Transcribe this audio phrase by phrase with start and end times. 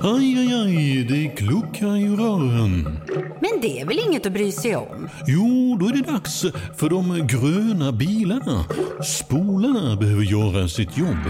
[0.00, 2.98] Aj, aj, aj, det kluckar i rören.
[3.40, 5.08] Men det är väl inget att bry sig om?
[5.26, 6.44] Jo, då är det dags
[6.76, 8.64] för de gröna bilarna.
[9.04, 11.24] Spolarna behöver göra sitt jobb.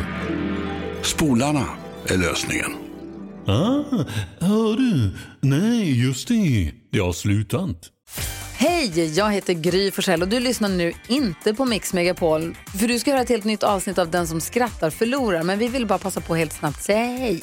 [1.03, 1.65] Spolarna
[2.07, 2.73] är lösningen.
[3.47, 4.05] Ah,
[4.41, 5.11] hör du?
[5.41, 6.73] Nej, just det.
[6.93, 7.77] Det har slutat.
[8.57, 12.57] Hej, jag heter Gry Forssell och du lyssnar nu inte på Mix Megapol.
[12.79, 15.43] För du ska höra ett helt nytt avsnitt av Den som skrattar förlorar.
[15.43, 17.43] Men vi vill bara passa på helt snabbt säga hej.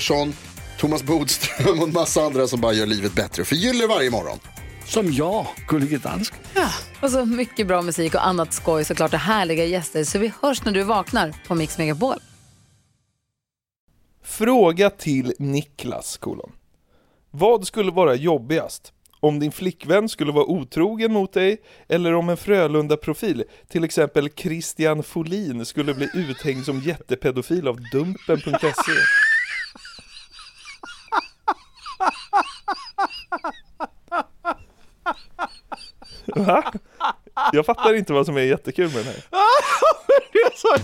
[0.01, 0.33] Pettersson,
[0.77, 3.45] Thomas Bodström och en massa andra som bara gör livet bättre.
[3.45, 4.39] Förgyller varje morgon.
[4.85, 6.39] Som jag, Gullige Dansken.
[7.01, 10.03] Och så mycket bra musik och annat skoj såklart och härliga gäster.
[10.03, 12.15] Så vi hörs när du vaknar på Mix Megapol.
[14.23, 16.51] Fråga till Niklas, kolon.
[17.31, 18.93] Vad skulle vara jobbigast?
[19.19, 21.57] Om din flickvän skulle vara otrogen mot dig
[21.89, 28.91] eller om en Frölunda-profil, till exempel Christian Folin, skulle bli uthängd som jättepedofil av Dumpen.se?
[36.35, 36.73] Va?
[37.53, 39.23] Jag fattar inte vad som är jättekul med den här.
[40.33, 40.75] Det är så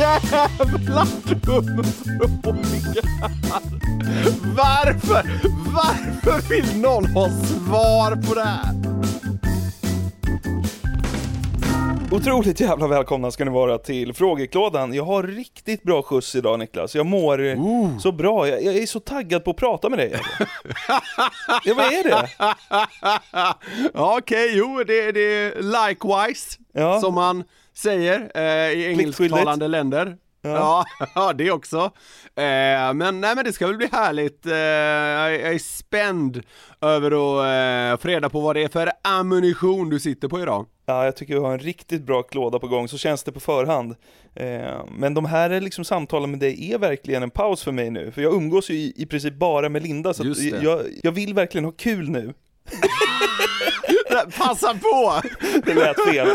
[0.00, 1.04] jävla
[1.42, 1.84] dum
[2.42, 3.02] fråga!
[4.56, 5.24] Varför?
[5.74, 8.74] Varför vill någon ha svar på det här?
[12.12, 14.94] Otroligt jävla välkomna ska ni vara till frågeklådan.
[14.94, 16.94] Jag har riktigt bra skjuts idag Niklas.
[16.94, 18.48] Jag mår så bra.
[18.48, 20.14] Jag, jag är så taggad på att prata med dig.
[21.64, 22.28] ja, vad är det?
[23.94, 27.00] Okej, jo, det, det är likewise, Ja.
[27.00, 27.44] som man
[27.76, 30.16] säger eh, i engelsktalande länder.
[30.42, 30.84] Ja.
[31.14, 31.78] ja, det också.
[32.36, 34.46] Eh, men nej men det ska väl bli härligt.
[34.46, 36.42] Eh, jag, är- jag är spänd
[36.80, 40.66] över att eh, få reda på vad det är för ammunition du sitter på idag.
[40.88, 43.40] Ja, jag tycker vi har en riktigt bra klåda på gång, så känns det på
[43.40, 43.94] förhand.
[44.34, 47.90] Eh, men de här är liksom samtalen med dig är verkligen en paus för mig
[47.90, 50.24] nu, för jag umgås ju i, i princip bara med Linda, så
[50.62, 52.34] jag, jag vill verkligen ha kul nu.
[54.38, 55.20] Passa på!
[55.66, 56.28] Det lät fel.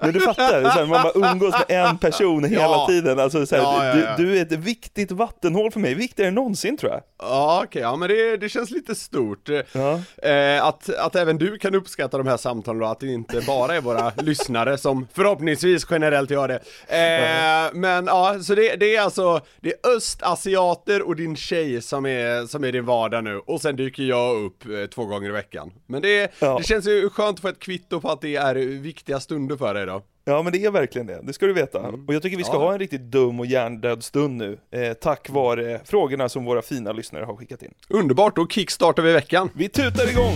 [0.00, 2.86] Men du fattar, så här, man bara umgås med en person hela Ja.
[2.88, 3.18] tiden.
[3.18, 4.16] Alltså, så här, Ja, ja.
[4.16, 7.00] Du, du är ett viktigt vattenhål för mig, viktigare än någonsin tror jag.
[7.22, 9.48] Ja okej, ja men det, det känns lite stort.
[9.48, 13.74] Eh, att, att även du kan uppskatta de här samtalen och att det inte bara
[13.76, 16.54] är våra lyssnare som förhoppningsvis generellt gör det.
[16.88, 22.06] Eh, men ja, så det, det är alltså, det är östasiater och din tjej som
[22.06, 25.32] är, som är din vardag nu och sen dyker jag upp eh, två gånger i
[25.32, 25.72] veckan.
[25.86, 29.20] Men det, det känns ju skönt att få ett kvitto på att det är viktiga
[29.20, 30.02] stunder för dig då.
[30.24, 31.78] Ja men det är verkligen det, det ska du veta.
[32.08, 32.62] Och jag tycker vi ska Mm.
[32.62, 32.66] Ja.
[32.66, 36.92] ha en riktigt dum och hjärndöd stund nu, eh, tack vare frågorna som våra fina
[36.92, 37.74] lyssnare har skickat in.
[37.88, 39.50] Underbart, då kickstartar vi veckan.
[39.54, 40.34] Vi tutar igång!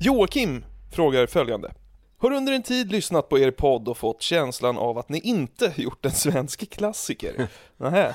[0.00, 1.72] Joakim frågar följande.
[2.22, 5.72] Har under en tid lyssnat på er podd och fått känslan av att ni inte
[5.82, 7.48] gjort en svensk klassiker.
[7.76, 8.14] Nähä.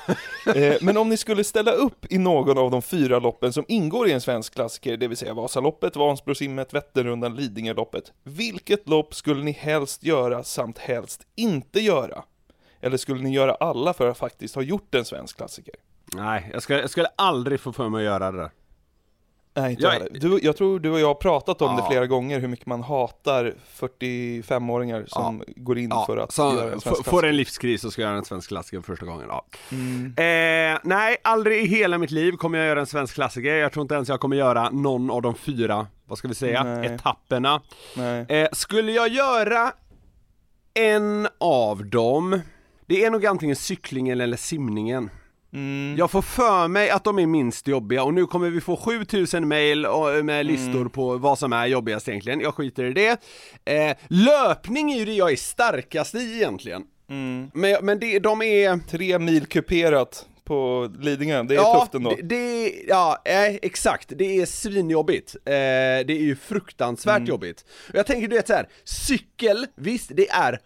[0.55, 4.07] Eh, men om ni skulle ställa upp i någon av de fyra loppen som ingår
[4.07, 8.13] i en svensk klassiker, det vill säga Vasaloppet, Vansbrosimmet, Vätternrundan, Lidingöloppet.
[8.23, 12.23] Vilket lopp skulle ni helst göra samt helst inte göra?
[12.81, 15.75] Eller skulle ni göra alla för att faktiskt ha gjort en svensk klassiker?
[16.15, 18.51] Nej, jag skulle, jag skulle aldrig få för mig att göra det där.
[19.57, 21.81] Nej, inte Jag- du, jag tror du och jag har pratat om Ja.
[21.81, 26.73] det flera gånger, hur mycket man hatar 45-åringar som går in för att så göra
[26.73, 29.25] en svensk får en livskris och ska göra en svensk klassiker för första gången.
[29.29, 29.45] Ja.
[29.71, 30.05] Mm.
[30.73, 33.55] Eh, nej, aldrig i hela mitt liv kommer jag göra en svensk klassiker.
[33.55, 36.63] Jag tror inte ens jag kommer göra någon av de fyra, vad ska vi säga,
[36.63, 36.85] Nej.
[36.87, 37.61] etapperna.
[37.97, 38.25] Nej.
[38.29, 39.71] Eh, skulle jag göra
[40.73, 42.41] en av dem,
[42.85, 45.09] det är nog antingen cyklingen eller simningen.
[45.55, 45.95] Mm.
[45.97, 49.47] Jag får för mig att de är minst jobbiga och nu kommer vi få 7000
[49.47, 50.89] mail och- med listor Mm.
[50.89, 53.21] på vad som är jobbigast egentligen, jag skiter i det.
[53.65, 56.83] Eh, löpning är ju det jag är starkast i egentligen.
[57.09, 57.51] Mm.
[57.53, 58.79] Men, men det, de är...
[58.89, 62.09] Tre mil kuperat på Lidingö, det är tufft ändå.
[62.09, 64.11] Det, det, ja, eh, exakt.
[64.15, 65.35] Det är svinjobbigt.
[65.35, 67.29] Eh, det är ju fruktansvärt Mm.
[67.29, 67.65] jobbigt.
[67.89, 70.59] Och jag tänker du vet så här, cykel, visst det är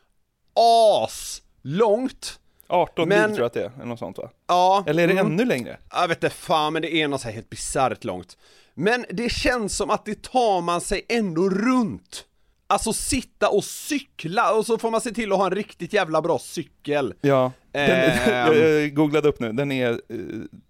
[0.56, 2.40] as långt
[2.70, 4.30] 18 men- mil tror jag att det är, eller något sånt va?
[4.48, 4.84] Ja.
[4.88, 5.26] Eller är det mm.
[5.26, 5.78] ännu längre?
[5.92, 8.38] Jag vet inte fan, men det är något så här helt bisarrt långt.
[8.74, 12.26] Men det känns som att det tar man sig ändå runt.
[12.72, 16.22] Alltså sitta och cykla och så får man se till att ha en riktigt jävla
[16.22, 17.14] bra cykel.
[17.22, 17.82] Ja, den,
[18.26, 18.58] Ehm.
[18.58, 19.98] jag googlade upp nu, den är eh,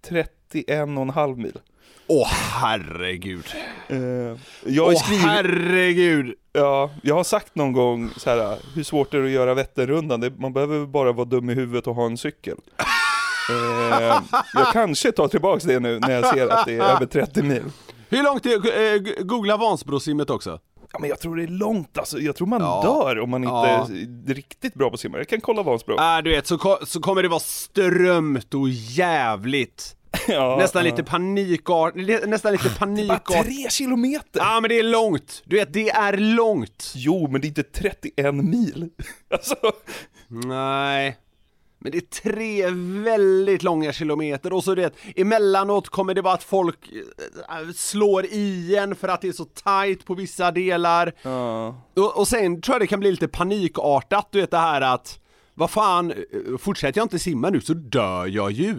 [0.08, 1.58] 31,5 mil.
[2.06, 2.28] Åh
[2.62, 3.44] herregud.
[3.88, 3.98] Eh,
[4.66, 6.34] jag Åh skrivit, herregud.
[6.52, 10.34] ja, jag har sagt någon gång så här, hur svårt är det att göra Vätternrundan?
[10.38, 12.56] Man behöver bara vara dum i huvudet och ha en cykel.
[13.50, 14.20] Eh,
[14.54, 17.62] jag kanske tar tillbaks det nu när jag ser att det är över 30 mil.
[18.08, 20.60] Hur långt är, eh, googla Vansbrosimmet också.
[20.92, 22.80] Ja men jag tror det är långt alltså, jag tror man Ja.
[22.84, 23.88] dör om man inte Ja.
[24.28, 25.18] är riktigt bra på att simma.
[25.18, 25.94] Jag kan kolla Vansbro.
[26.00, 29.96] Äh, du vet, så, ko- så kommer det vara strömt och jävligt.
[30.28, 30.90] Ja, nästan ja.
[30.90, 31.94] lite panikart,
[32.26, 33.44] nästan lite Bara panikart.
[33.44, 34.40] tre kilometer!
[34.40, 36.92] Ja men det är långt, du vet det är långt.
[36.96, 38.88] Jo, men det är inte 31 mil.
[39.34, 39.54] Alltså,
[40.28, 41.16] Nej.
[41.82, 42.70] Men det är tre
[43.04, 48.76] väldigt långa kilometer och så det emellanåt kommer det vara att folk eh, slår i
[48.76, 51.12] en för att det är så tight på vissa delar.
[51.22, 51.68] ja.
[51.96, 55.20] Och, och sen tror jag det kan bli lite panikartat, du vet det här att
[55.54, 56.16] vad fan, eh,
[56.58, 58.74] fortsätter jag inte simma nu så dör jag ju.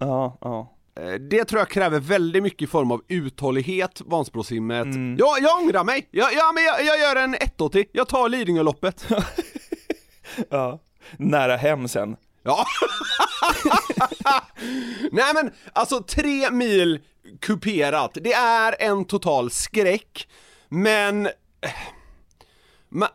[0.00, 0.76] Ja, ja.
[1.00, 4.84] Eh, Det tror jag kräver väldigt mycket form av uthållighet, Vansbrosimmet.
[4.84, 5.16] Mm.
[5.18, 6.08] Ja, jag ångrar mig!
[6.10, 9.06] Ja, ja men jag, jag gör en 180, jag tar Lidingöloppet.
[10.50, 10.80] ja.
[11.16, 12.16] Nära hem sen.
[12.42, 12.66] Ja.
[15.12, 17.00] Nej men, alltså tre mil
[17.40, 20.28] kuperat, det är en total skräck,
[20.68, 21.28] men...
[22.94, 23.08] Ma,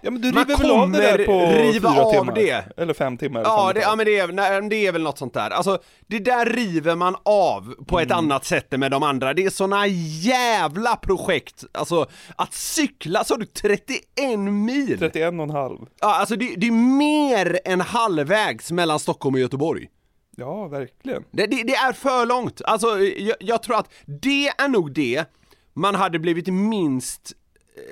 [0.00, 2.34] Ja men du river väl av det där på riva fyra av timmar?
[2.34, 2.64] det.
[2.76, 3.40] Eller fem timmar?
[3.40, 5.50] eller ja, fan det, ja men det är, nej, det är väl något sånt där.
[5.50, 9.34] Alltså, det där river man av på ett annat sätt än med de andra.
[9.34, 11.64] Det är såna jävla projekt.
[11.72, 12.06] Alltså,
[12.36, 14.98] att cykla, så du 31 mil?
[14.98, 15.78] 31 och en halv.
[16.00, 19.88] Ja, alltså det, det är mer än halvvägs mellan Stockholm och Göteborg.
[20.36, 21.24] Ja, verkligen.
[21.30, 22.62] Det, det, det är för långt.
[22.64, 23.92] Alltså, jag, jag tror att
[24.22, 25.24] det är nog det
[25.72, 27.32] man hade blivit minst
[27.76, 27.82] eh,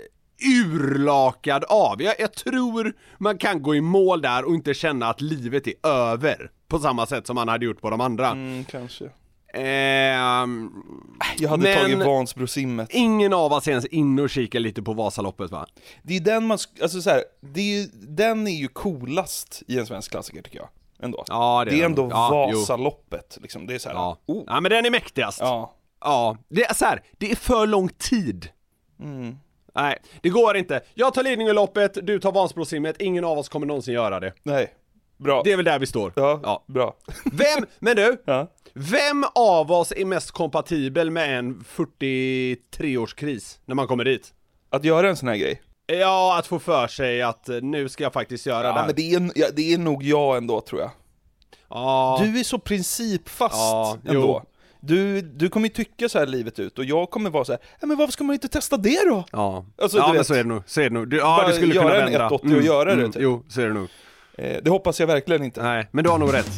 [0.44, 2.02] urlakad av.
[2.02, 5.86] Jag, jag tror man kan gå i mål där och inte känna att livet är
[5.88, 6.50] över.
[6.68, 8.28] På samma sätt som man hade gjort på de andra.
[8.30, 9.10] Mm, kanske.
[9.54, 10.70] Ehm,
[11.38, 12.88] Jag hade Men- tagit Vansbrosimmet.
[12.92, 15.66] ingen av oss är ens inne och kikar lite på Vasaloppet va?
[16.02, 19.86] Det är den man, alltså så här, det är, den är ju coolast i en
[19.86, 20.68] svensk klassiker tycker jag.
[21.02, 21.24] Ändå.
[21.28, 22.58] Ja, det är ändå ja, jo.
[22.58, 23.66] Vasaloppet, liksom.
[23.66, 24.18] Det är så här, Ja.
[24.26, 24.44] oh.
[24.46, 25.40] ja, men den är mäktigast.
[25.40, 25.74] ja.
[26.00, 28.48] Ja, det är så här, det är för lång tid.
[29.00, 29.36] Mm.
[29.74, 30.80] Nej, det går inte.
[30.94, 34.32] Jag tar Lidingöloppet, du tar Vansbrosimmet, ingen av oss kommer någonsin göra det.
[34.42, 34.74] Nej.
[35.16, 35.42] Bra.
[35.44, 36.12] Det är väl där vi står.
[36.16, 36.64] Ja, Ja.
[36.66, 36.96] bra.
[37.32, 38.46] Vem, men du, Ja.
[38.74, 44.34] vem av oss är mest kompatibel med en 43-årskris när man kommer dit?
[44.70, 45.62] Att göra en sån här grej.
[45.86, 48.86] Ja, att få för sig att eh, nu ska jag faktiskt göra det Ja, här.
[48.86, 50.90] men det är, ja, det är nog jag ändå tror jag.
[51.68, 54.20] Ja, Du är så principfast Ja, ändå.
[54.20, 54.42] jo.
[54.80, 57.60] Du, du kommer ju tycka så här livet ut och jag kommer vara så här,
[57.80, 59.24] "Ja, men varför ska man inte testa det då?
[59.32, 59.66] ja.
[59.82, 60.26] Alltså, ja du men vet.
[60.26, 61.10] så är det nog, så är det nog.
[61.10, 62.18] Du, ja, Bara du skulle göra kunna en vända.
[62.26, 63.22] 180 och göra det, typ.
[63.22, 63.88] Jo, så är det nog.
[64.38, 65.62] Eh, det hoppas jag verkligen inte.
[65.62, 66.50] Nej, men du har nog rätt.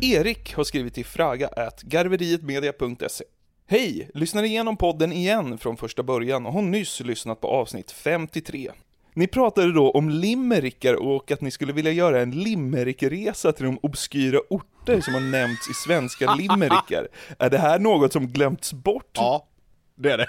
[0.00, 3.24] Erik har skrivit till fraga.garverietmedia.se
[3.70, 4.10] Hej!
[4.14, 8.70] Lyssnar igenom podden igen från första början och har nyss lyssnat på avsnitt 53.
[9.14, 13.78] Ni pratade då om limerickar och att ni skulle vilja göra en limerickresa till de
[13.82, 17.08] obskyra orter som har nämnts i svenska limerickar.
[17.38, 19.10] Är det här något som glömts bort?
[19.14, 19.46] Ja,
[19.94, 20.26] det är det.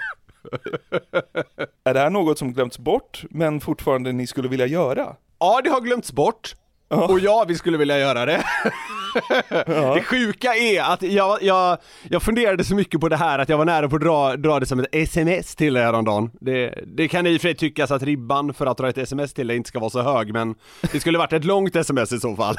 [1.84, 5.16] Är det här något som glömts bort, men fortfarande ni skulle vilja göra?
[5.38, 6.54] Ja, det har glömts bort.
[6.90, 8.44] Och ja, vi skulle vilja göra det.
[9.94, 11.78] Det sjuka är att jag, jag,
[12.08, 14.60] jag funderade så mycket på det här att jag var nära på att dra, dra
[14.60, 16.30] det som ett sms till er häromdagen.
[16.40, 19.34] Det, det kan i och för sig tyckas att ribban för att dra ett sms
[19.34, 20.54] till er inte ska vara så hög, men
[20.92, 22.56] det skulle varit ett långt sms i så fall.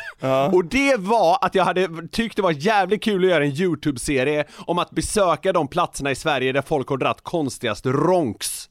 [0.53, 4.45] Och det var att jag hade tyckt det var jävligt kul att göra en YouTube-serie
[4.57, 8.67] om att besöka de platserna i Sverige där folk har dratt konstigast ronks.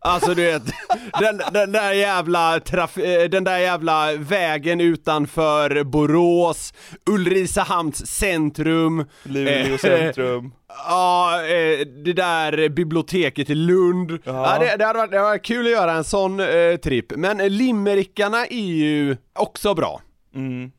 [0.00, 0.62] Alltså du vet,
[1.20, 6.74] den, den där jävla traf, eh, den där jävla vägen utanför Borås,
[7.10, 10.52] Ulricehamns centrum, Luleå eh, centrum.
[10.88, 14.18] Ja, eh, det där biblioteket i Lund.
[14.24, 14.58] Ja.
[14.60, 17.38] det, det, hade varit, det hade varit kul att göra en sån eh, tripp, men
[17.38, 20.00] limmerickarna är ju också bra.
[20.34, 20.70] Mm.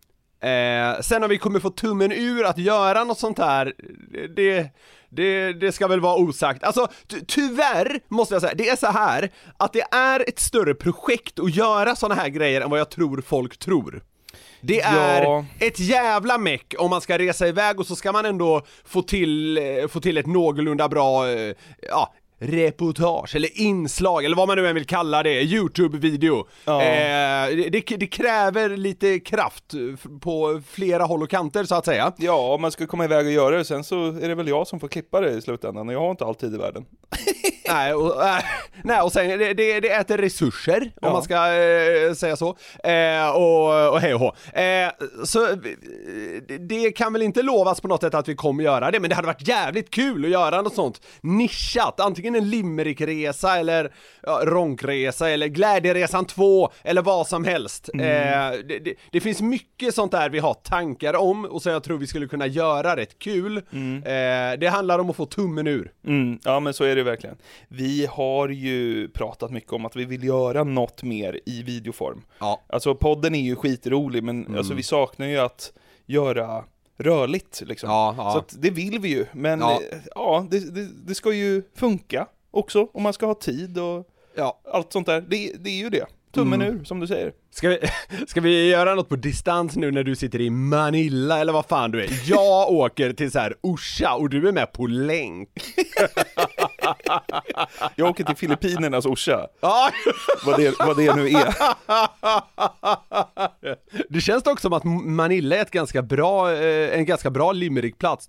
[0.41, 3.73] Eh, sen om vi kommer få tummen ur att göra något sånt här,
[4.35, 4.69] det,
[5.09, 6.63] det, det ska väl vara osagt.
[6.63, 10.73] Alltså, ty- tyvärr måste jag säga, det är så här att det är ett större
[10.73, 14.01] projekt att göra såna här grejer än vad jag tror folk tror.
[14.61, 15.45] Det är Ja.
[15.59, 19.57] ett jävla meck om man ska resa iväg och så ska man ändå få till,
[19.57, 21.53] eh, få till ett någorlunda bra, eh,
[21.89, 26.47] ja, reportage eller inslag eller vad man nu än vill kalla det, YouTube-video.
[26.65, 26.81] Ja.
[26.81, 29.73] Eh, det, det, kräver lite kraft
[30.21, 32.13] på flera håll och kanter så att säga.
[32.17, 34.67] Ja, om man ska komma iväg och göra det, sen så är det väl jag
[34.67, 36.85] som får klippa det i slutändan, och jag har inte all tid i världen.
[37.69, 38.37] nej, och, äh,
[38.83, 41.11] nej, och sen det, det, det äter resurser, om Ja.
[41.13, 42.57] man ska eh, säga så.
[42.83, 44.33] Eh, och, och hej och hå.
[44.61, 44.89] Eh,
[45.23, 45.55] så eh,
[46.47, 49.09] det- det kan väl inte lovas på något sätt att vi kommer göra det, men
[49.09, 51.99] det hade varit jävligt kul att göra något sånt nischat.
[51.99, 53.91] Antingen en limerick-resa eller
[54.23, 57.89] ja, ronkresa eller glädjeresan 2 eller vad som helst.
[57.93, 58.05] Mm.
[58.53, 61.97] Eh, det, det, finns mycket sånt där vi har tankar om och så jag tror
[61.97, 63.57] vi skulle kunna göra rätt kul.
[63.57, 63.61] Eh,
[64.59, 65.91] det handlar om att få tummen ur.
[66.07, 67.35] Mm, ja men så är det verkligen.
[67.67, 72.21] Vi har ju pratat mycket om att vi vill göra något mer i videoform.
[72.39, 72.61] Ja.
[72.67, 75.73] Alltså podden är ju skitrolig men alltså, vi saknar ju att
[76.05, 76.63] göra
[76.97, 77.89] rörligt liksom.
[77.89, 78.31] Ja, ja.
[78.49, 79.81] Så det vill vi ju, men Ja.
[80.15, 84.05] ja, det, det, det ska ju funka också om man ska ha tid och
[84.73, 85.21] allt sånt där.
[85.21, 86.05] Det, det är ju det.
[86.31, 87.33] Tummen ur, som du säger.
[87.51, 87.79] Ska vi,
[88.27, 91.91] ska vi göra något på distans nu när du sitter i Manila eller vad fan
[91.91, 92.09] du är?
[92.25, 95.49] Jag åker till så här Orsa och du är med på länk.
[97.95, 99.89] Jag åker till Filippinernas Orsa, Ja,
[100.45, 101.55] vad det, vad det nu är.
[104.09, 108.27] det känns dock som att Manila är ett ganska bra, eh, en ganska bra limerickplats.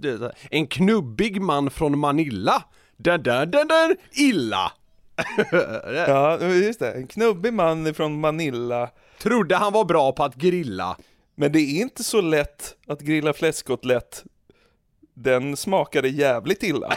[0.50, 2.62] En knubbig man från Manila.
[2.96, 4.72] Dun, dun, dun, dun, illa.
[6.06, 6.92] Ja, just det.
[6.92, 8.90] En knubbig man från Manila.
[9.18, 10.96] Trodde han var bra på att grilla.
[11.34, 14.24] Men det är inte så lätt att grilla fläskkotlett.
[15.22, 16.92] Den smakade jävligt illa.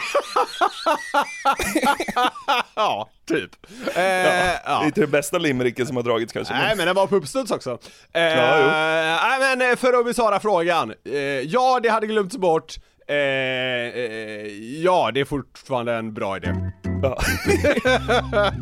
[2.74, 3.50] Ja, typ.
[3.86, 4.84] Eh, Det är ja.
[4.86, 6.54] inte den bästa limericken som har dragits kanske.
[6.54, 6.76] Nej Men...
[6.76, 7.78] men den var på uppstuds också.
[8.12, 8.66] Eh, Ja, jo.
[9.28, 10.94] nej men eh, för att besvara frågan.
[11.04, 12.74] Eh, ja, det hade glömts bort.
[13.08, 14.46] Eh, eh,
[14.82, 16.54] ja, det är fortfarande en bra idé.
[17.02, 17.18] Ja.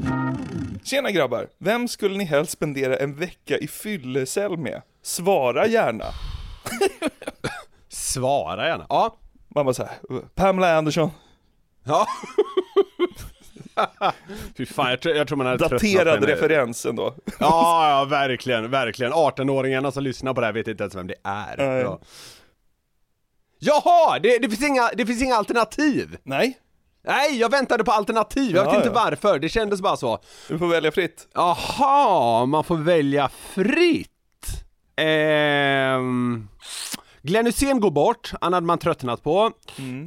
[0.84, 1.46] Tjena grabbar!
[1.58, 4.82] Vem skulle ni helst spendera en vecka i fyllecell med?
[5.02, 6.04] Svara gärna.
[7.88, 8.86] Svara gärna.
[8.88, 9.16] Ja.
[9.54, 9.92] Man bara såhär,
[10.34, 11.10] Pamela Anderson,
[11.84, 12.06] Ja.
[14.56, 17.14] Fy fan, jag tror, jag tror man hade daterad referens ändå.
[17.40, 19.12] Ja, ja, verkligen, verkligen.
[19.12, 21.56] 18-åringarna som lyssnar på det här vet inte ens vem det är.
[21.56, 21.80] Nej.
[21.80, 22.00] Ja.
[23.58, 26.16] Jaha, det, det, finns inga, det finns inga alternativ!
[26.22, 26.58] Nej,
[27.04, 29.04] Nej, jag väntade på alternativ, jag vet Ja, inte ja.
[29.04, 30.18] varför, det kändes bara så.
[30.48, 31.28] du får välja fritt.
[31.34, 34.08] Jaha, man får välja fritt.
[34.96, 36.48] Ehm...
[37.24, 39.50] Glenn Hysén går bort, han hade man tröttnat på.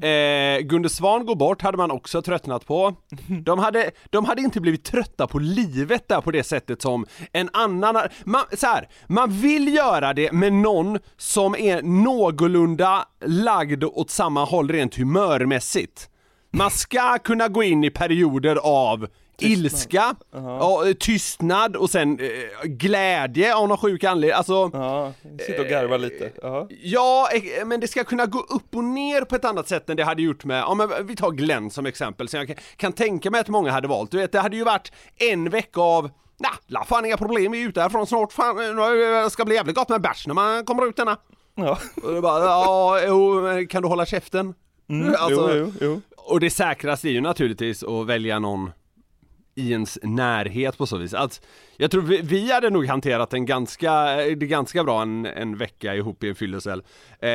[0.05, 2.95] Eh, Gunde Svan går bort, hade man också tröttnat på.
[3.45, 7.49] De hade, de hade inte blivit trötta på livet där på det sättet som en
[7.53, 14.09] annan, man, så här, man vill göra det med någon som är någorlunda lagd åt
[14.09, 16.09] samma håll rent humörmässigt.
[16.51, 19.07] Man ska kunna gå in i perioder av
[19.39, 22.27] ilska, ja, tystnad och sen eh,
[22.63, 25.13] glädje av någon sjuk anledning, alltså Ja,
[25.45, 26.31] sitta och garva lite.
[26.41, 26.67] Ja.
[26.81, 29.97] Ja, eh, men det ska kunna gå upp och ner på ett annat sätt än
[29.97, 32.93] det hade gjort med, ja men vi tar Glenn som exempel, som jag kan, kan
[32.93, 34.11] tänka mig att många hade valt.
[34.11, 37.63] Du vet, det hade ju varit en vecka av Nah, la fan inga problem, vi
[37.63, 40.65] är ute härifrån snart, fan, eh, det ska bli jävligt gott med bärs när man
[40.65, 41.17] kommer ut denna.
[41.55, 41.77] Ja.
[42.03, 44.53] Och det bara, ja, jo, kan du hålla käften?
[45.17, 46.01] Alltså, jo, jo, jo.
[46.17, 48.71] Och det säkraste är ju naturligtvis att välja någon
[49.57, 51.13] i ens närhet på så vis.
[51.13, 51.41] Att
[51.77, 55.57] jag tror vi, vi hade nog hanterat en ganska, det är ganska bra en, en
[55.57, 56.79] vecka ihop i en fyllecell.
[57.19, 57.27] Eh,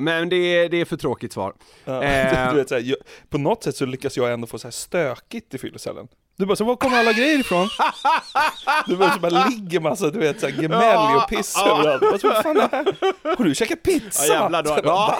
[0.00, 1.54] men det, är- det är för tråkigt svar.
[1.84, 2.50] Ja, Eh.
[2.50, 2.96] du vet, så här, jag,
[3.30, 6.08] på något sätt så lyckas jag ändå få så här stökigt i fyllecellen.
[6.36, 7.68] Du bara, så var kommer alla grejer ifrån?
[8.86, 12.02] Du bara, så bara ligger massa, du vet, så här, gemäll och piss överallt.
[12.22, 13.36] Vad fan är det här?
[13.36, 14.26] Har du käkat pizza?
[14.26, 15.18] Ja jävlar, jag bara, ja.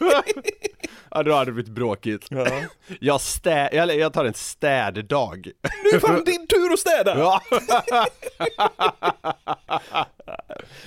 [1.14, 2.26] ja då hade det blivit bråkigt.
[2.30, 2.46] Ja.
[3.00, 5.46] Jag, stä, jag, jag tar en städdag.
[5.84, 7.18] Nu är fan din tur att städa!
[7.18, 7.40] Ja.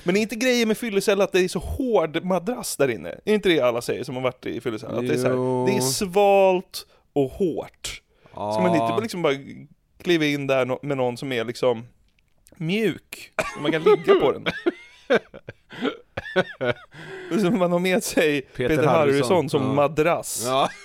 [0.04, 3.08] Men är inte grejen med fyllecell att det är så hård madrass där inne?
[3.24, 4.98] Är inte det alla säger som har varit i fyllecell?
[4.98, 8.02] Att det är, så här, det är svalt och hårt.
[8.34, 9.34] Så man inte liksom bara
[10.02, 11.86] kliva in där med någon som är liksom
[12.56, 14.46] mjuk, så man kan ligga på den.
[17.32, 19.72] Och så man har med sig Peter, Peter Harrison, som ja.
[19.72, 20.42] madrass.
[20.46, 20.68] Ja.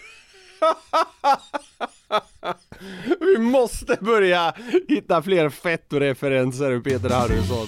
[3.19, 4.53] Vi måste börja
[4.87, 7.67] hitta fler fettoreferenser ur Peter Harrison.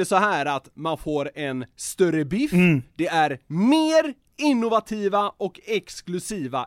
[0.00, 2.50] det så här att man får en större biff,
[2.96, 6.66] det är mer innovativa och exklusiva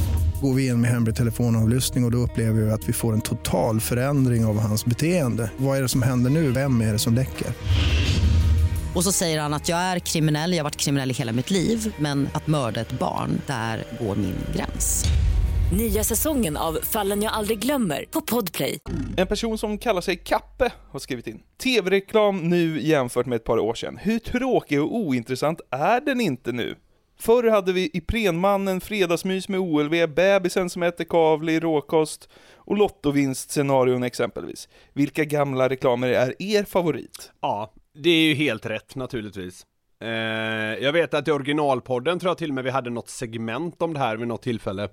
[0.41, 3.21] Går vi in med hemlig telefonavlyssning och, och då upplever vi att vi får en
[3.21, 5.51] total förändring av hans beteende.
[5.57, 6.51] Vad är det som händer nu?
[6.51, 7.47] Vem är det som läcker?
[8.95, 11.51] Och så säger han att jag är kriminell, jag har varit kriminell i hela mitt
[11.51, 15.05] liv men att mörda ett barn, där går min gräns.
[15.77, 18.79] Nya säsongen av Fallen jag aldrig glömmer på Podplay.
[19.17, 21.39] En person som kallar sig Kappe har skrivit in.
[21.63, 23.97] TV-reklam nu jämfört med ett par år sedan.
[24.01, 26.75] Hur tråkig och ointressant är den inte nu?
[27.21, 34.69] Förr hade vi Iprenmannen, Fredagsmys med OLV, Bebisen som äter kavli, råkost och Lottovinstscenarion exempelvis.
[34.93, 37.31] Vilka gamla reklamer är er favorit?
[37.41, 39.65] Ja, det är ju helt rätt naturligtvis.
[40.03, 40.09] Eh,
[40.83, 43.93] jag vet att i originalpodden tror jag till och med vi hade något segment om
[43.93, 44.89] det här vid något tillfälle.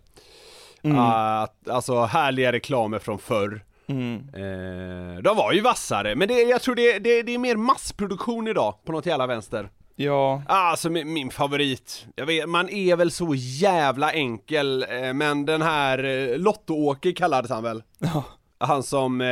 [0.82, 0.98] Mm.
[0.98, 3.64] Att, alltså härliga reklamer från förr.
[3.86, 4.14] Mm.
[4.14, 8.48] Eh, de var ju vassare, men det, jag tror det, det, det är mer massproduktion
[8.48, 9.70] idag på något jävla vänster.
[10.00, 15.46] Ja, Alltså min, min favorit, jag vet, man är väl så jävla enkel, eh, men
[15.46, 17.82] den här eh, Lotto-Åke kallades han väl?
[17.98, 18.24] Ja.
[18.60, 19.26] Han som eh,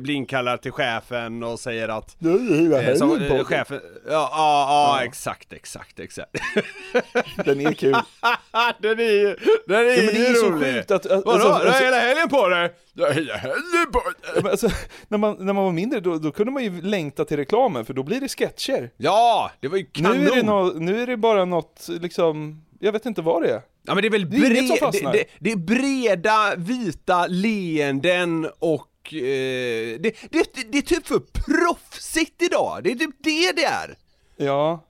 [0.00, 4.96] blir inkallad till chefen och säger att det är eh, som, eh, chefen, ja, ja,
[4.98, 6.30] ja, exakt, exakt, exakt.
[7.44, 7.92] den är kul.
[8.80, 9.36] den är ju,
[9.66, 10.74] den är Ja, men det är ju så rolig.
[10.74, 12.72] sjukt att- att- Vadå, alltså- du har alltså- hela helgen på dig?
[12.92, 14.12] Du har hela helgen på dig?
[14.34, 14.68] Ja, men alltså,
[15.08, 17.94] när, man, när man var mindre då, då kunde man ju längta till reklamen för
[17.94, 18.90] då blir det sketcher.
[18.96, 20.16] Ja, det var ju kanon!
[20.18, 23.50] Nu är, det nå, nu är det bara något liksom, jag vet inte vad det
[23.50, 23.62] är.
[23.82, 26.54] Ja men det är väl Det är inget som bre- det, det, det är breda,
[26.56, 29.20] vita leenden och eh,
[30.00, 33.96] det, det, det är typ för proffsigt idag, det är typ det det är!
[34.36, 34.86] Ja.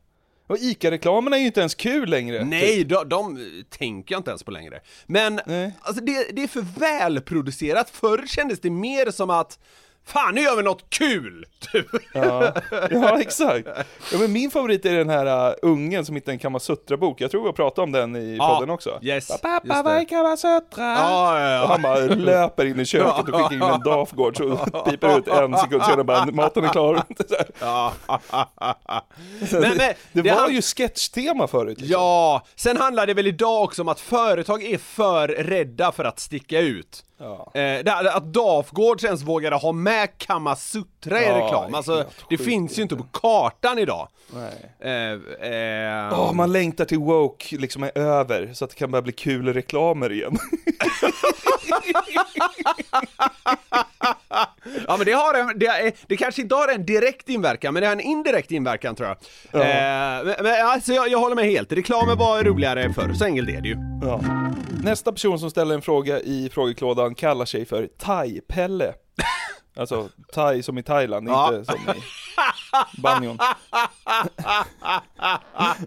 [0.47, 2.45] Och ICA-reklamerna är ju inte ens kul längre.
[2.45, 3.39] Nej, de, de
[3.71, 4.81] tänker jag inte ens på längre.
[5.07, 5.73] Men Nej.
[5.81, 9.59] alltså det, det är för välproducerat, förr kändes det mer som att
[10.07, 11.45] Fan nu gör vi något kul!
[11.73, 11.87] Typ.
[12.15, 12.53] Ja,
[12.91, 13.69] ja exakt.
[14.13, 17.21] Ja, men min favorit är den här uh, ungen som hittade en Kamasutra-bok.
[17.21, 18.99] Jag tror vi har pratat om den i Ja, podden också.
[19.03, 20.05] yes, Pappa, vad är.
[20.05, 20.85] Kamasutra?
[20.85, 21.63] Ja, ja, ja.
[21.63, 24.57] Och han bara löper in i köket och skickar in en Dafgård så
[24.91, 27.03] piper ut en sekund senare bara maten är klar.
[27.61, 27.93] Ja.
[29.51, 31.79] Men- men, det, det det var han- ju sketchtema förut.
[31.81, 31.93] liksom.
[32.01, 36.21] Ja, sen handlar det väl idag också om att företag är för rädda för att
[36.21, 37.05] sticka ut.
[37.21, 37.51] Ja.
[37.55, 42.83] Eh, att Dafgård ens vågade ha med Kamasutra i Ja, reklam, alltså det finns ju
[42.83, 44.09] inte på kartan idag.
[44.81, 44.93] Eh,
[45.51, 49.13] eh, Åh, man längtar till woke liksom är över så att det kan börja bli
[49.13, 50.39] kul reklamer igen.
[54.91, 57.81] Ja men det har en, det, är, det kanske inte har en direkt inverkan, men
[57.81, 59.17] det har en indirekt inverkan tror jag.
[59.51, 59.61] Ja.
[59.61, 63.49] Eh, men, men alltså jag, jag håller med helt, reklamen var roligare förr, så enkelt
[63.51, 63.77] är det ju.
[64.03, 64.21] Ja.
[64.83, 68.93] Nästa person som ställer en fråga i frågeklådan kallar sig för Thai-Pelle.
[69.77, 71.55] Alltså thai som i Thailand, Ja.
[71.55, 73.39] inte som i banjon.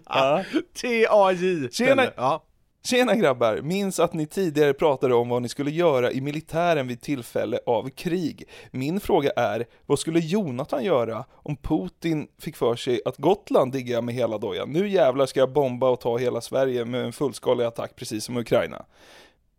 [0.06, 0.44] ja.
[0.80, 1.68] T-A-J.
[1.72, 2.04] Tjena.
[2.16, 2.42] Ja.
[2.86, 3.60] Tjena grabbar!
[3.62, 7.88] Minns att ni tidigare pratade om vad ni skulle göra i militären vid tillfälle av
[7.88, 8.48] krig.
[8.70, 14.02] Min fråga är, vad skulle Jonathan göra om Putin fick för sig att Gotland diggar
[14.02, 14.70] med hela dojan?
[14.70, 18.36] Nu jävlar ska jag bomba och ta hela Sverige med en fullskalig attack precis som
[18.36, 18.84] Ukraina.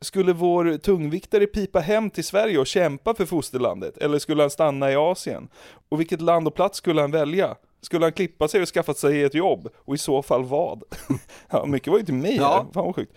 [0.02, 3.98] Skulle vår tungviktare pipa hem till Sverige och kämpa för fosterlandet?
[3.98, 5.48] Eller skulle han stanna i Asien?
[5.90, 7.56] Och vilket land och plats skulle han välja?
[7.86, 9.70] Skulle han klippa sig och skaffa sig ett jobb?
[9.76, 10.84] Och i så fall vad?
[11.50, 12.68] ja, mycket var ju till mig Ja.
[12.74, 13.14] Fan vad sjukt.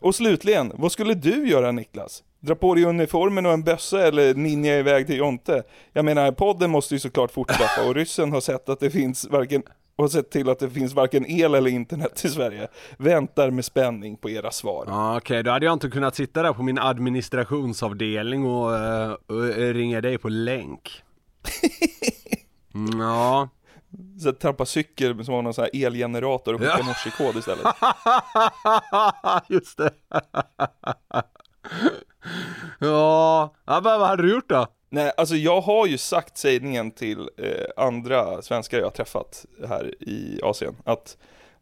[0.00, 2.22] Och slutligen, vad skulle du göra Niklas?
[2.40, 5.62] Dra på dig uniformen och en bössa eller ninja iväg till Jonte?
[5.92, 9.62] Jag menar, podden måste ju såklart fortlöpa och ryssen har sett att det finns varken
[9.96, 12.68] och sett till att det finns varken el eller internet i Sverige.
[12.98, 14.84] Väntar med spänning på era svar.
[14.88, 19.42] Ja, Okej, då hade jag inte kunnat sitta där på min administrationsavdelning och, eh, och
[19.74, 21.02] ringa dig på länk.
[22.74, 23.48] Mm, ja.
[24.22, 26.84] Så att trampa cykel som har någon sån här elgenerator och skicka Ja.
[26.84, 27.66] morsekod istället.
[29.48, 29.90] Just det.
[32.80, 34.66] Ja, vad, vad hade du gjort då?
[34.90, 40.02] Nej, alltså jag har ju sagt sägningen till eh, andra svenskar jag har träffat här
[40.02, 41.16] i Asien att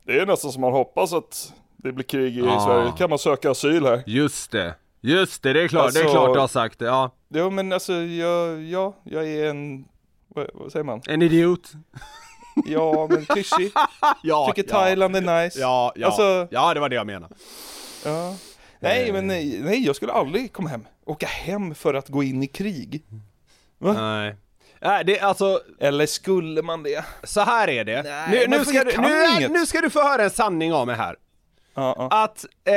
[0.07, 2.61] det är nästan som man hoppas att det blir krig i Ja.
[2.61, 4.03] Sverige, kan man söka asyl här.
[4.07, 6.85] Just det, just det, det är klart, det är Alltså- klart du har sagt det,
[6.85, 7.11] ja.
[7.29, 9.85] Jo men alltså jag, ja, jag är en,
[10.35, 11.03] vad, vad säger man?
[11.07, 11.73] En idiot.
[12.67, 13.73] Ja men klyschig.
[14.23, 14.81] ja, Tycker ja.
[14.81, 15.61] Thailand är nice.
[15.61, 17.35] Ja, ja, Alltså, ja det var det jag menade.
[18.05, 18.37] ja.
[18.81, 20.87] Nej men nej, nej, jag skulle aldrig komma hem.
[21.05, 23.05] Åka hem för att gå in i krig.
[23.79, 23.93] Va?
[23.93, 24.37] Nej.
[24.81, 27.05] Nej, det alltså, Eller skulle man det?
[27.23, 28.03] så här är det.
[28.03, 30.97] Nej, nu, nu, ska du, nu, nu ska du få höra en sanning av mig
[30.97, 31.17] här.
[31.75, 32.25] Ja, ja.
[32.25, 32.73] Att eh,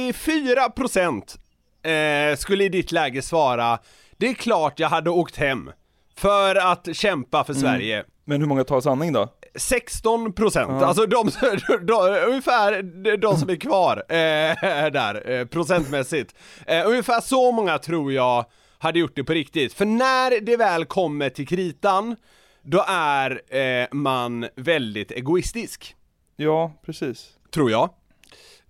[0.00, 1.38] 84%
[1.82, 3.78] eh, skulle i ditt läge svara
[4.18, 5.70] Det är klart jag hade åkt hem
[6.16, 9.28] För att kämpa för Sverige Men hur många tar sanning då?
[9.54, 11.30] 16 procent, alltså de,
[11.82, 12.82] de, ungefär
[13.16, 16.34] de som är kvar eh, där, eh, procentmässigt.
[16.66, 18.44] Eh, ungefär så många tror jag
[18.78, 19.72] hade gjort det på riktigt.
[19.72, 22.16] För när det väl kommer till kritan,
[22.62, 25.96] då är eh, man väldigt egoistisk,
[26.36, 27.28] Ja, precis.
[27.54, 27.90] tror jag.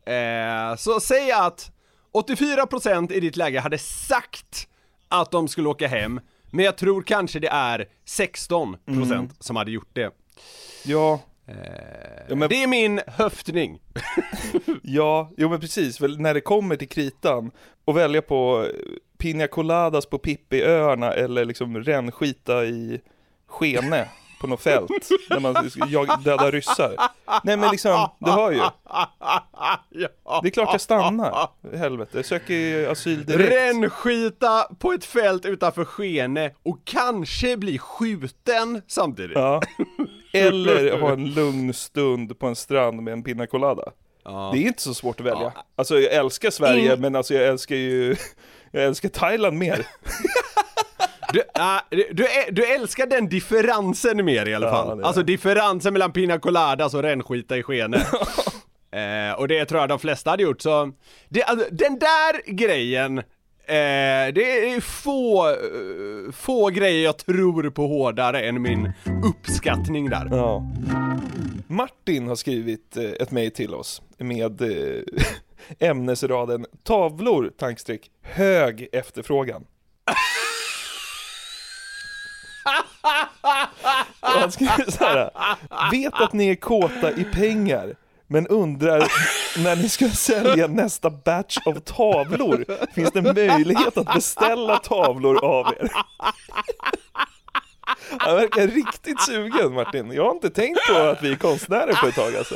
[0.06, 1.70] Eh, så säg att
[2.14, 4.68] 84% i ditt läge hade sagt
[5.08, 9.90] att de skulle åka hem, men jag tror kanske det är 16% som hade gjort
[9.92, 10.10] det.
[10.84, 11.20] Ja,
[12.28, 13.78] ja, men, Det är min höftning.
[14.82, 17.50] ja, jo men precis, väl när det kommer till kritan
[17.84, 18.70] och välja på eh,
[19.18, 23.00] Pina Coladas på Pippiöarna eller liksom rännskita i
[23.46, 24.08] Skene
[24.40, 24.90] på något fält
[25.28, 26.94] där man jag, döda ryssar.
[27.44, 28.58] Nej men liksom, du hör ju.
[28.58, 28.72] ja.
[30.42, 31.48] Det är klart jag stannar.
[31.76, 33.52] Helvete, jag söker ju asyl direkt.
[33.52, 39.36] Rännskita på ett fält utanför Skene och kanske bli skjuten samtidigt.
[39.36, 39.62] Ja.
[40.32, 43.92] Eller ha en lugn stund på en strand med en Pina Colada.
[44.24, 44.50] Ja.
[44.54, 45.52] Det är inte så svårt att välja.
[45.76, 48.16] Alltså jag älskar Sverige, Ing- men alltså jag älskar ju,
[48.70, 49.86] jag älskar Thailand mer.
[51.32, 55.00] Du, äh, du, du, älskar den differensen mer i alla Ja, fall.
[55.00, 57.96] är alltså differensen mellan Pina Coladas och rännskita i Skene.
[58.92, 60.92] eh, och det tror jag de flesta hade gjort så,
[61.28, 63.22] det, alltså, den där grejen
[63.68, 68.92] Eh, det är få, eh, få grejer jag tror på hårdare än min
[69.24, 70.28] uppskattning där.
[70.30, 70.62] Ja.
[71.66, 75.02] Martin har skrivit eh, ett mejl till oss med eh,
[75.88, 79.64] ämnesraden tavlor, tankstreck, hög efterfrågan.
[84.34, 85.30] Och han skriver så här.
[85.90, 87.94] Vet att ni är kåta i pengar,
[88.26, 88.98] men undrar
[89.64, 92.64] när ni ska sälja nästa batch av tavlor,
[92.94, 95.90] finns det möjlighet att beställa tavlor av er?
[98.18, 100.12] Han verkar riktigt sugen Martin.
[100.12, 102.54] Jag har inte tänkt på att vi är konstnärer på ett tag alltså.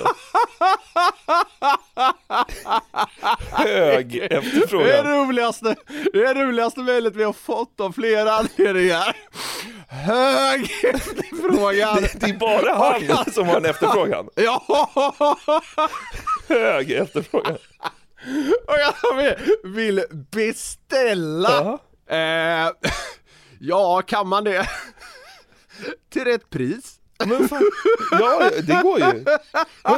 [3.50, 5.26] Hög Det är efterfrågan.
[5.26, 5.74] roligaste,
[6.12, 9.16] det är roligaste mejlet vi har fått av flera anledningar.
[9.88, 11.96] Hög efterfrågan.
[12.02, 14.28] Det, det är bara han som har en efterfrågan.
[14.34, 14.62] Ja!
[16.48, 17.56] Hög efterfrågan.
[18.66, 19.14] Och jag
[19.70, 21.78] vill- beställa.
[22.10, 22.70] Eh,
[23.60, 24.66] ja, kan man det?
[26.12, 26.98] Till rätt pris?
[27.26, 27.62] Men fan,
[28.10, 29.24] ja, det går ju.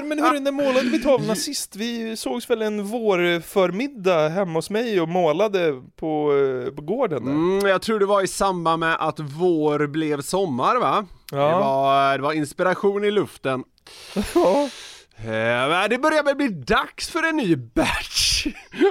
[0.09, 1.77] Men hörru, när målade vi tavlorna sist?
[1.77, 7.33] Vi sågs väl en vårförmiddag hemma hos mig och målade på, eh, på gården där.
[7.33, 11.07] Mm, jag tror det var i samband med att vår blev sommar va?
[11.33, 11.37] Ja.
[11.48, 13.64] Det, var, det var inspiration i luften.
[14.35, 14.68] Ja.
[15.16, 18.46] Eh, det börjar väl bli dags för en ny batch!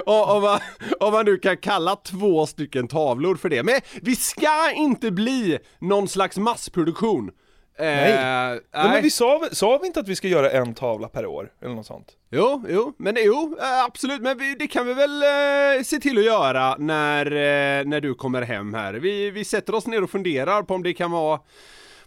[0.06, 0.60] Om, man,
[1.00, 3.62] om man nu kan kalla två stycken tavlor för det.
[3.62, 7.30] Men vi ska inte bli någon slags massproduktion.
[7.78, 8.60] Eh, Nej.
[8.72, 11.52] Ja, men vi sa, sa vi inte att vi ska göra en tavla per år?
[11.62, 12.06] Eller något sånt?
[12.30, 16.18] Jo, jo, men jo, eh, absolut, men vi, det kan vi väl eh, se till
[16.18, 18.94] att göra när, eh, när du kommer hem här.
[18.94, 21.40] Vi, vi sätter oss ner och funderar på om det kan vara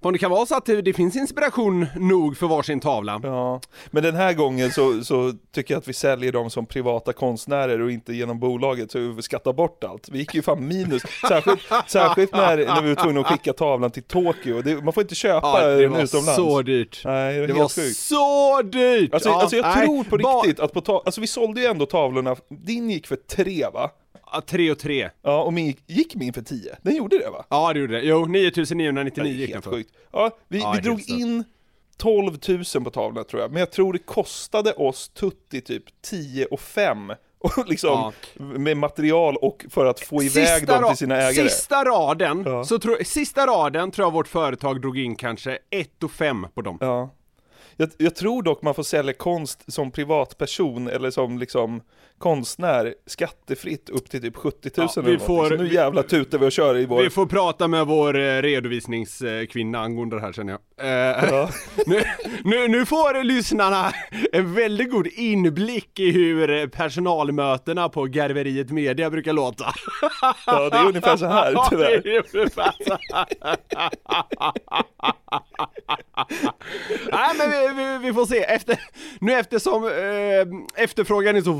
[0.02, 3.20] om det kan vara så att det, det finns inspiration nog för varsin tavla.
[3.24, 7.14] Ja, men den här gången så, så tycker jag att vi säljer dem som privata
[7.14, 10.10] konstnärer och inte genom bolaget så vi skattar bort allt.
[10.10, 13.92] Vi gick ju fan minus, särskilt, särskilt när, när vi var tvungna att skicka tavlan
[13.92, 14.62] till Tokyo.
[14.62, 16.36] Det, man får inte köpa Ja, det den var utomlands.
[16.36, 17.02] så dyrt.
[17.06, 17.98] Nej, det, Det var var helt sjukt.
[17.98, 19.14] så dyrt!
[19.14, 21.68] Alltså, Ja, alltså jag nej, tror på riktigt att på ta- alltså vi sålde ju
[21.68, 23.90] ändå tavlorna, din gick för tre va?
[24.34, 25.10] Ja, tre och tre.
[25.22, 26.76] Ja, och min gick, gick min för tio?
[26.82, 27.46] Den gjorde det va?
[27.50, 28.02] Ja, det gjorde det.
[28.08, 29.72] Jo, 9999 gick den för.
[29.72, 29.92] sjukt.
[30.12, 31.18] Ja, vi, Ja, vi drog stört.
[31.20, 31.44] in
[31.98, 32.38] 12
[32.76, 36.60] 000 på tavlorna tror jag, men jag tror det kostade oss tutti typ 10 och
[36.60, 41.50] 5 och liksom med material och för att få iväg dem ra- till sina ägare.
[41.50, 42.63] Sista raden, Ja.
[42.63, 46.62] så tror, sista raden tror jag vårt företag drog in kanske 1 och 5 på
[46.62, 46.78] dem.
[46.82, 47.13] Ja.
[47.80, 51.82] Jag, jag tror dock man får sälja konst som privatperson eller som liksom
[52.19, 56.45] konstnär skattefritt upp till typ 70 000 Ja, eller får- Så nu jävla tutar vi
[56.47, 57.01] och kör i vår...
[57.03, 60.62] Vi får prata med vår eh, redovisningskvinna angående det här känner jag.
[60.88, 61.49] Eh, Ja.
[61.86, 62.01] nu,
[62.43, 63.91] nu, nu får lyssnarna
[64.32, 69.73] en väldigt god inblick i hur personalmötena på Garveriet Media brukar låta.
[70.45, 72.01] Ja, det är ungefär så här, Ja, tyvärr.
[72.03, 72.97] det är ungefär så.
[77.12, 78.80] Nej men vi, vi, vi får se, efter,
[79.19, 81.51] nu eftersom eh, efterfrågan är så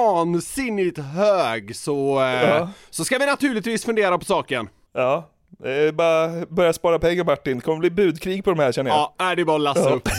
[0.00, 2.70] vansinnigt hög så, eh, Ja.
[2.90, 4.68] så ska vi naturligtvis fundera på saken.
[4.94, 7.56] Ja, det är bara börja spara pengar Martin.
[7.56, 9.12] Det kommer bli budkrig på de här känner jag.
[9.18, 10.08] Ja, det är bara att lassa upp.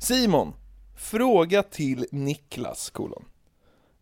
[0.00, 0.52] Simon,
[0.96, 3.24] fråga till Niklas, kolon.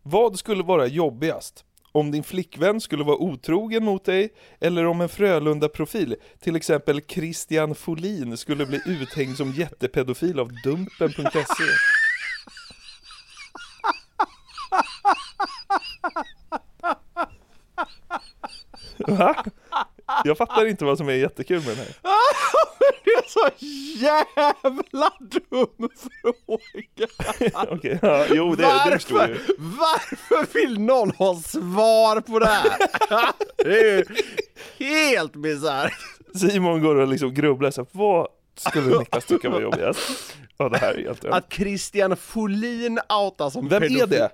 [0.03, 1.63] Vad skulle vara jobbigast?
[1.91, 7.75] Om din flickvän skulle vara otrogen mot dig, eller om en Frölunda-profil, till exempel Christian
[7.75, 11.63] Folin, skulle bli uthängd som jättepedofil av Dumpen.se?
[19.07, 19.43] Va?
[20.23, 21.87] Jag fattar inte vad som är jättekul med den här.
[23.03, 23.49] det är så
[24.05, 25.89] jävla dum
[26.21, 27.07] fråga!
[27.71, 29.37] Okej, ja, jo det, det förstår jag ju.
[29.57, 32.77] varför vill någon ha svar på det här?
[33.63, 34.05] det är ju
[34.85, 35.93] helt bisarrt.
[36.35, 39.99] Simon går och liksom grubblar så här, vad skulle Niklas tycka var jobbigast?
[40.57, 44.09] Ja det här är helt Att Christian Folin outas som Vem är pedofil.
[44.09, 44.29] det?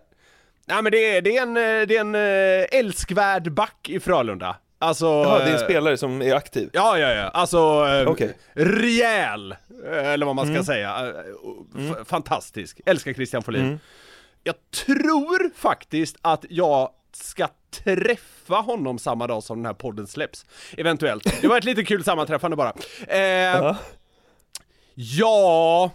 [0.66, 4.00] Nej men det är, det är en, eh, det är en eh, älskvärd back i
[4.00, 4.56] Frölunda.
[4.80, 5.06] Alltså...
[5.06, 6.70] Ja, det är en eh, spelare som är aktiv.
[6.74, 7.24] Ja, ja, ja.
[7.30, 8.38] Alltså, Okej.
[8.54, 9.56] rejäl,
[9.94, 10.64] eller vad man ska Mm.
[10.64, 11.14] säga.
[11.78, 12.82] F- Fantastisk.
[12.86, 13.62] Älskar Christian Folin.
[13.66, 13.80] Mm.
[14.44, 17.48] Jag tror faktiskt att jag ska
[17.84, 20.46] träffa honom samma dag som den här podden släpps.
[20.78, 21.42] Eventuellt.
[21.42, 22.74] Det var ett lite kul sammanträffande bara.
[23.08, 23.76] Eh, Ja.
[24.96, 25.92] ja...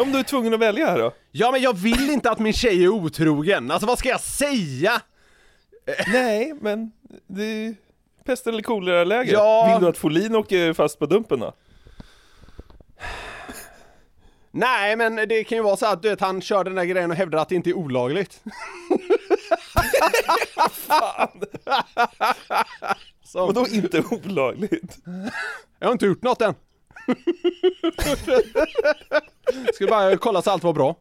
[0.00, 1.12] Om du är tvungen att välja här då?
[1.32, 3.70] Ja, men jag vill inte att min tjej är otrogen.
[3.70, 5.02] Alltså vad ska jag säga?
[6.12, 6.92] Nej, men
[7.26, 7.74] det är
[8.24, 9.32] pest eller kolera läge.
[9.32, 9.72] Ja.
[9.72, 11.52] Vill du att Folin åker fast på Dumpen då?
[14.50, 17.10] Nej, men det kan ju vara så att du vet, han kör den där grejen
[17.10, 18.40] och hävdar att det inte är olagligt.
[23.24, 24.98] Som- Vadå inte olagligt?
[25.78, 26.54] Jag har inte gjort något än.
[29.74, 30.96] Ska bara kolla så allt var bra.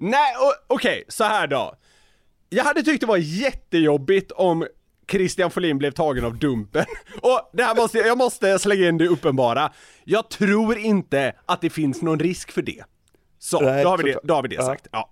[0.00, 0.34] Nej,
[0.66, 1.74] okej, så här då.
[2.48, 4.66] Jag hade tyckt det var jättejobbigt om
[5.10, 6.84] Christian Folin blev tagen av Dumpen.
[7.22, 9.72] Och det här måste, jag måste slänga in det uppenbara.
[10.04, 12.84] Jag tror inte att det finns någon risk för det.
[13.38, 14.86] Så, Nej, då har vi det, då har vi det sagt.
[14.92, 15.10] Ja.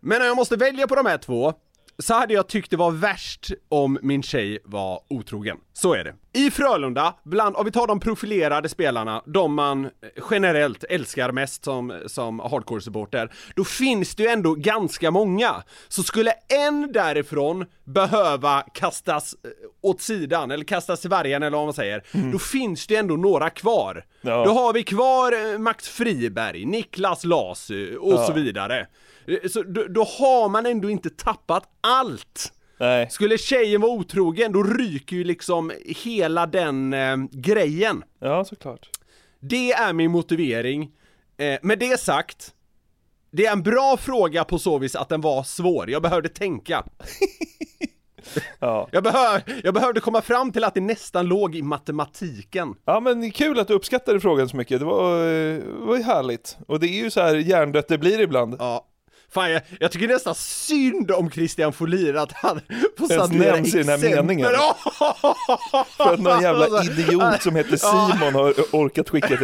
[0.00, 1.52] Men om jag måste välja på de här två
[1.98, 5.56] så hade jag tyckt det var värst om min tjej var otrogen.
[5.76, 6.14] Så är det.
[6.32, 9.90] I Frölunda, bland, om vi tar de profilerade spelarna, de man
[10.30, 15.62] generellt älskar mest som, som hardcore-supporter, då finns det ju ändå ganska många.
[15.88, 21.66] Så skulle en därifrån behöva kastas eh, åt sidan, eller kastas till vargen eller vad
[21.66, 24.04] man säger, då finns det ändå några kvar.
[24.20, 24.44] Ja.
[24.44, 28.26] Då har vi kvar eh, Max Friberg, Niklas Lasu och Ja.
[28.26, 28.86] så vidare.
[29.26, 32.52] Eh, Så då, då har man ändå inte tappat allt.
[32.84, 33.10] Nej.
[33.10, 38.04] Skulle tjejen vara otrogen, då ryker ju liksom hela den eh, grejen.
[38.18, 38.88] Ja, såklart.
[39.40, 40.90] Det är min motivering.
[41.36, 42.54] Eh, med det sagt,
[43.30, 45.90] det är en bra fråga på så vis att den var svår.
[45.90, 46.84] Jag behövde tänka.
[48.58, 48.88] Ja.
[48.92, 52.74] Jag, behöv, jag behövde komma fram till att det nästan låg i matematiken.
[52.84, 56.02] Ja men kul att du uppskattade frågan så mycket, det var, eh, det var ju
[56.02, 56.58] härligt.
[56.68, 58.56] Och det är ju så här hjärndött det blir ibland.
[58.58, 58.86] Ja.
[59.34, 62.60] Fan, jag, jag tycker nästan synd om Christian Folin att han
[62.98, 64.24] får Ens nämns i den här exempel.
[64.24, 64.50] meningen.
[65.96, 67.76] För att någon jävla Alltså, idiot som heter.
[67.76, 69.42] Simon har orkat skicka ett.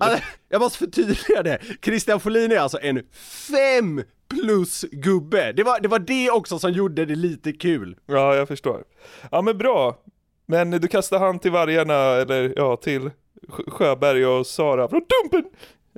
[0.00, 1.58] Alltså, Jag måste förtydliga det.
[1.84, 3.02] Christian Folin är alltså en
[3.50, 5.52] fem plus gubbe.
[5.52, 7.96] Det var, det var det också som gjorde det lite kul.
[8.06, 8.84] Ja, jag förstår.
[9.30, 9.98] Ja men bra.
[10.46, 13.10] Men du kastar hand till vargarna, eller ja, till
[13.48, 15.50] Sjö- Sjöberg och Sara från Dumpen!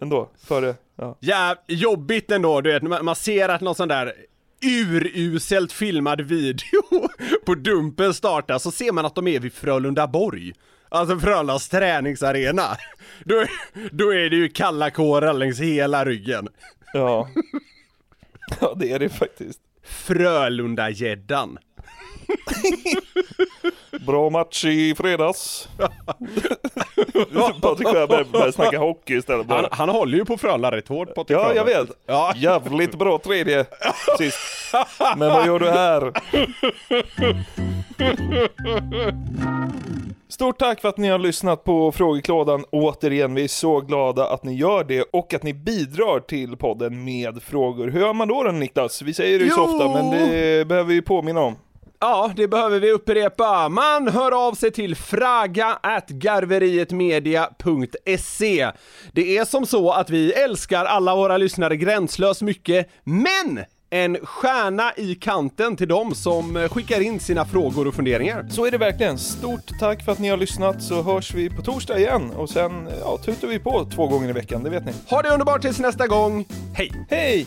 [0.03, 1.17] Ändå, före, ja.
[1.21, 4.13] Ja, jobbigt ändå, du vet, man man ser att någon sån där
[4.65, 6.83] uruselt filmad video
[7.47, 10.53] på Dumpen startar, så ser man att de är vid Frölundaborg.
[10.89, 12.77] Alltså Frölundas träningsarena.
[13.25, 13.51] Då, är-
[13.93, 16.49] då är det ju kalla kårar längs hela ryggen.
[16.93, 17.29] Ja.
[18.61, 19.61] Ja, det är det faktiskt.
[19.83, 21.59] Frölundagäddan.
[24.01, 25.69] Bra match i fredags.
[27.61, 29.47] Patrik Sjöberg börjar snacka hockey istället.
[29.49, 31.89] Han, han håller ju på Frölunda rätt hårt, Patrik Ja, jag vet.
[32.07, 32.33] Ja.
[32.37, 33.67] Jävligt bra tredje
[34.19, 34.39] sist.
[35.17, 36.13] Men vad gör du här?
[40.29, 43.35] Stort tack för att ni har lyssnat på frågeklådan återigen.
[43.35, 47.43] Vi är så glada att ni gör det och att ni bidrar till podden med
[47.43, 47.89] frågor.
[47.89, 49.03] Hur gör man då, då Niklas?
[49.03, 51.57] Vi säger det ju så ofta, men det behöver vi påminna om.
[52.03, 53.69] Ja, det behöver vi upprepa.
[53.69, 58.71] Man hör av sig till fraga at garverietmedia.se.
[59.13, 63.61] Det är som så att vi älskar alla våra lyssnare gränslöst mycket, men
[63.91, 68.47] en stjärna i kanten till dem som skickar in sina frågor och funderingar.
[68.51, 69.19] Så är det verkligen.
[69.19, 72.89] Stort tack för att ni har lyssnat så hörs vi på torsdag igen och sen
[73.01, 74.93] ja, tutar vi på två gånger i veckan, det vet ni.
[75.07, 76.45] Ha det underbart tills nästa gång.
[76.75, 76.93] Hej!
[77.11, 77.47] Hej!